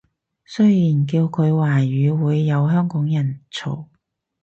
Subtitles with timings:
[0.45, 3.85] 雖然叫佢華語會有香港人嘈